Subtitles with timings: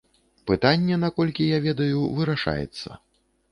[0.51, 3.01] Пытанне, наколькі я ведаю, вырашаецца.